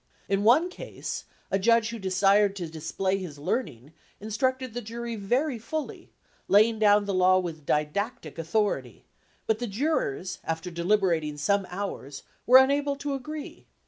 In 0.27 0.43
one 0.43 0.67
case 0.71 1.25
a 1.51 1.59
judge 1.59 1.91
who 1.91 1.99
desired 1.99 2.55
to 2.55 2.67
display 2.67 3.19
his 3.19 3.37
learning 3.37 3.93
instructed 4.19 4.73
the 4.73 4.81
jury 4.81 5.15
very 5.15 5.59
fully, 5.59 6.09
laying 6.47 6.79
down 6.79 7.05
the 7.05 7.13
law 7.13 7.37
with 7.37 7.67
didactic 7.67 8.39
authority; 8.39 9.05
but 9.45 9.59
the 9.59 9.67
jurors, 9.67 10.39
after 10.43 10.71
deliberating 10.71 11.37
some 11.37 11.67
hours, 11.69 12.23
were 12.47 12.57
unable 12.57 12.95
to 12.95 13.13
agree. 13.13 13.67